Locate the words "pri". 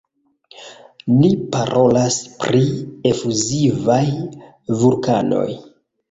2.43-2.61